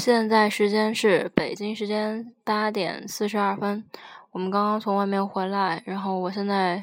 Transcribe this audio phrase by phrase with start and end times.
[0.00, 3.84] 现在时间是北京时间八点四十二分，
[4.30, 6.82] 我们刚刚从外面回来，然后我现在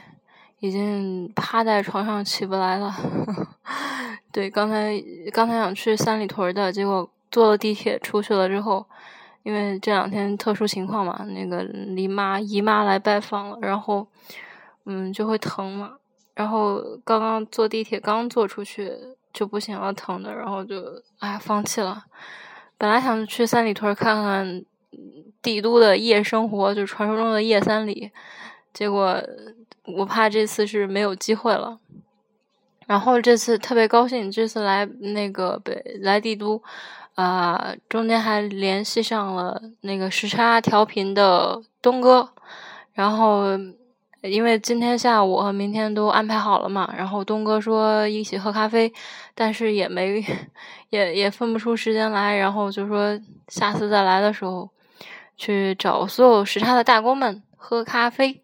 [0.59, 2.93] 已经趴在床上起不来了。
[4.33, 5.01] 对，刚才
[5.31, 8.85] 刚才想去三里屯的，结果坐了地铁出去了之后，
[9.43, 11.63] 因为这两天特殊情况嘛，那个
[11.95, 14.05] 姨妈姨妈来拜访了，然后
[14.83, 15.93] 嗯就会疼嘛，
[16.33, 18.91] 然后刚刚坐地铁刚坐出去
[19.31, 22.03] 就不行了，疼的，然后就哎放弃了。
[22.85, 24.63] 本来想去三里屯看看
[25.41, 28.11] 帝都的夜生活，就传说中的夜三里，
[28.75, 29.19] 结果
[29.85, 31.79] 我怕这次是没有机会了。
[32.85, 36.61] 然后这次特别高兴，这次来那个北来帝都，
[37.15, 42.29] 啊，中间还联系上了那个时差调频的东哥，
[42.93, 43.57] 然后。
[44.29, 48.91] 因为今天下午和明天都安排好了嘛，然后东哥说一起喝咖啡，
[49.33, 50.23] 但是也没
[50.89, 54.69] 也也分不出时间来，然后就说下次再来的时候
[55.37, 58.43] 去找所有时差的大工们喝咖啡，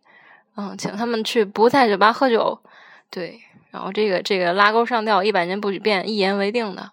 [0.56, 2.60] 嗯，请他们去不在酒吧喝酒，
[3.10, 3.40] 对，
[3.72, 6.92] 然后这个这个拉钩上吊，一百年不许变，一言为定的，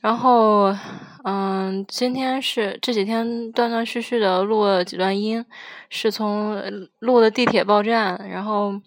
[0.00, 0.74] 然后。
[1.26, 5.42] 嗯，今天是这几天断断续续的录了几段音，
[5.88, 6.54] 是从
[6.98, 8.78] 录的地铁报站，然后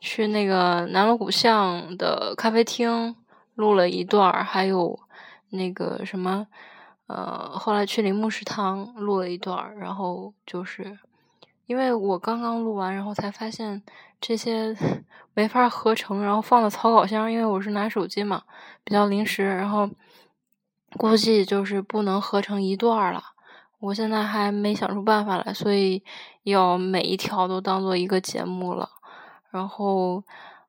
[0.00, 3.14] 去那个南锣鼓巷的咖啡厅
[3.54, 4.98] 录了一段还有
[5.50, 6.48] 那个什么，
[7.06, 10.98] 呃，后来去铃木食堂录了一段然后就是
[11.66, 13.80] 因为我刚刚录完，然后才发现
[14.20, 14.76] 这些
[15.34, 18.42] 没法合成，然后放到草稿箱，因为我是拿手机嘛，
[18.82, 19.88] 比较临时，然后。
[20.92, 23.22] 估计就是不能合成一段了，
[23.78, 26.02] 我现在还没想出办法来，所以
[26.44, 28.88] 要每一条都当做一个节目了。
[29.50, 30.22] 然后，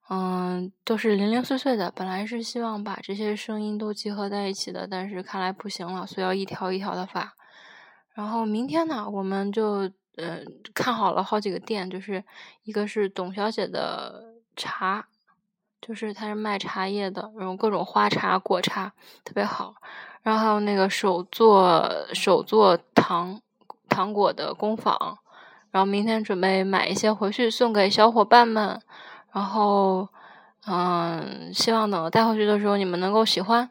[0.10, 1.92] 嗯，都是零零碎碎的。
[1.92, 7.34] 本来是希望把这些声音都集合在一起的，但是看来不行了，所以要一条一条的发。
[8.14, 12.24] 然后明天呢，我们就嗯看好了好几个店，就是
[12.64, 15.08] 一个是董小姐的茶，
[15.82, 18.92] 就是他是卖茶叶的，然后各种花茶、果茶
[19.24, 19.76] 特别好。
[20.24, 23.40] 然后还有那个手做手做糖
[23.88, 25.18] 糖果的工坊，
[25.72, 28.82] 然后明天准备买一些回去送给小伙伴们，
[29.32, 30.10] 然后
[30.66, 33.70] 嗯，希望等带回去的时候你们能够喜欢。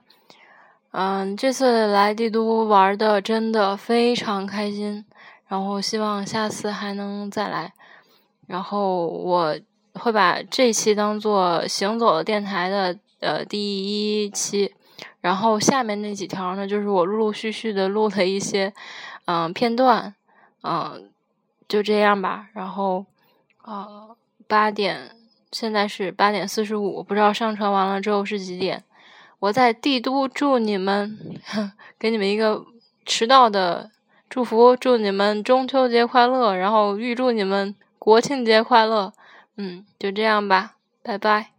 [0.93, 5.05] 嗯，这次来帝都玩的真的非常开心，
[5.47, 7.75] 然后希望下次还能再来。
[8.47, 9.55] 然后我
[9.99, 14.73] 会把这期当做行走的电台的呃第一期。
[15.21, 18.73] 然后下面那几条呢，就是我陆陆续续的录的一些，
[19.25, 20.15] 嗯片段，
[20.62, 21.11] 嗯，
[21.67, 22.47] 就这样吧。
[22.53, 23.05] 然后，
[23.65, 25.11] 呃，八点，
[25.51, 28.84] 现在是八点四十五，不知道上传完了之后是几点。
[29.41, 31.19] 我在帝都祝你们，
[31.99, 32.65] 给你们一个
[33.05, 33.91] 迟到的
[34.31, 39.13] 祝福，祝你们中秋节快乐，然后预祝你们国庆节快乐。
[39.56, 41.56] 嗯，就这样吧，拜拜。